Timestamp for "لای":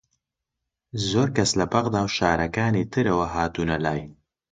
3.85-4.01